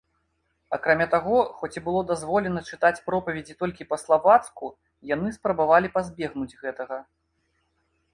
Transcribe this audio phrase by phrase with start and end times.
[0.75, 4.65] Акрамя таго, хоць і было дазволена чытаць пропаведзі толькі па-славацку,
[5.11, 6.97] яны спрабавалі пазбегнуць гэтага.